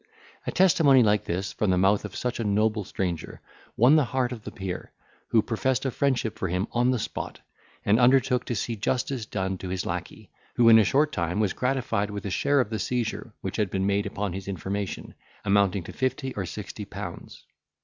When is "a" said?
0.47-0.51, 2.39-2.43, 5.85-5.91, 10.79-10.83, 12.25-12.31